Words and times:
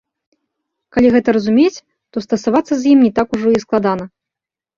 Калі 0.95 1.11
гэта 1.15 1.29
разумець, 1.37 1.81
то 2.15 2.25
стасавацца 2.25 2.73
з 2.79 2.83
ім 2.95 2.99
не 3.07 3.11
так 3.19 3.27
ужо 3.39 3.49
і 3.59 3.63
складана. 3.67 4.05